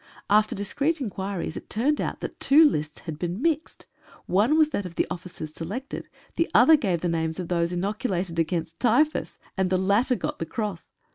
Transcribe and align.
After 0.31 0.55
discreet 0.55 0.99
inquiries 0.99 1.55
it 1.55 1.69
turned 1.69 2.01
out 2.01 2.21
that 2.21 2.39
two 2.39 2.65
lists 2.67 3.01
had 3.01 3.19
been 3.19 3.39
mixed. 3.39 3.85
One 4.25 4.57
was 4.57 4.69
that 4.71 4.83
of 4.83 4.95
the 4.95 5.05
officers 5.11 5.53
selected— 5.53 6.09
the 6.37 6.49
other 6.55 6.75
gave 6.75 7.01
the 7.01 7.07
names 7.07 7.39
of 7.39 7.49
those 7.49 7.71
inoculated 7.71 8.39
against 8.39 8.79
typhus— 8.79 9.37
and 9.59 9.69
the 9.69 9.77
latter 9.77 10.15
got 10.15 10.39
the 10.39 10.47
Cross 10.47 10.89